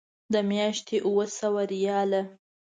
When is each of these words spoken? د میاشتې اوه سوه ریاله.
د 0.33 0.35
میاشتې 0.49 0.97
اوه 1.07 1.25
سوه 1.39 1.61
ریاله. 1.73 2.21